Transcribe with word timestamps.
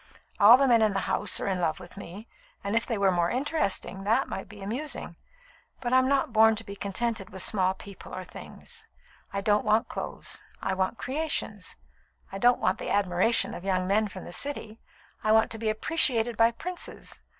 All 0.39 0.57
the 0.57 0.67
men 0.67 0.81
in 0.81 0.93
the 0.93 1.01
house 1.01 1.39
are 1.39 1.45
in 1.47 1.61
love 1.61 1.79
with 1.79 1.95
me; 1.95 2.27
and 2.63 2.75
if 2.75 2.87
they 2.87 2.97
were 2.97 3.11
more 3.11 3.29
interesting, 3.29 4.03
that 4.03 4.27
might 4.27 4.49
be 4.49 4.63
amusing. 4.63 5.15
But 5.79 5.93
I'm 5.93 6.07
not 6.07 6.33
born 6.33 6.55
to 6.55 6.63
be 6.63 6.75
contented 6.75 7.29
with 7.29 7.43
small 7.43 7.75
people 7.75 8.11
or 8.11 8.23
things. 8.23 8.87
I 9.31 9.41
don't 9.41 9.63
want 9.63 9.89
clothes. 9.89 10.43
I 10.59 10.73
want 10.73 10.97
creations. 10.97 11.75
I 12.31 12.39
don't 12.39 12.59
want 12.59 12.79
the 12.79 12.89
admiration 12.89 13.53
of 13.53 13.63
young 13.63 13.85
men 13.87 14.07
from 14.07 14.23
the 14.25 14.33
City. 14.33 14.79
I 15.23 15.31
want 15.31 15.51
to 15.51 15.59
be 15.59 15.69
appreciated 15.69 16.35
by 16.35 16.49
princes. 16.49 17.21